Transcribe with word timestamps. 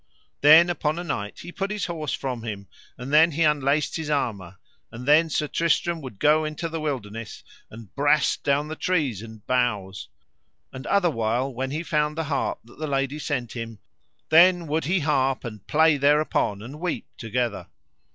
Then 0.41 0.67
upon 0.71 0.97
a 0.97 1.03
night 1.03 1.41
he 1.41 1.51
put 1.51 1.69
his 1.69 1.85
horse 1.85 2.11
from 2.15 2.41
him, 2.41 2.67
and 2.97 3.13
then 3.13 3.33
he 3.33 3.43
unlaced 3.43 3.97
his 3.97 4.09
armour, 4.09 4.57
and 4.91 5.07
then 5.07 5.29
Sir 5.29 5.47
Tristram 5.47 6.01
would 6.01 6.17
go 6.17 6.43
into 6.43 6.67
the 6.67 6.79
wilderness, 6.81 7.43
and 7.69 7.93
brast 7.93 8.43
down 8.43 8.67
the 8.67 8.75
trees 8.75 9.21
and 9.21 9.45
boughs; 9.45 10.09
and 10.73 10.87
otherwhile 10.87 11.53
when 11.53 11.69
he 11.69 11.83
found 11.83 12.17
the 12.17 12.23
harp 12.23 12.57
that 12.63 12.79
the 12.79 12.87
lady 12.87 13.19
sent 13.19 13.51
him, 13.53 13.77
then 14.29 14.65
would 14.65 14.85
he 14.85 15.01
harp, 15.01 15.43
and 15.45 15.67
play 15.67 15.97
thereupon 15.97 16.63
and 16.63 16.79
weep 16.79 17.05
together. 17.15 17.67